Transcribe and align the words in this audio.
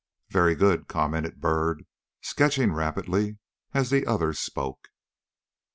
"Very 0.31 0.55
good," 0.55 0.87
commented 0.87 1.39
Byrd, 1.39 1.85
sketching 2.23 2.73
rapidly 2.73 3.37
as 3.71 3.91
the 3.91 4.07
other 4.07 4.33
spoke. 4.33 4.89